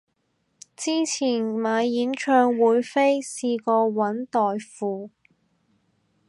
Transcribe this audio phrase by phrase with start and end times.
[0.75, 5.11] 之前買演唱會飛試過搵代付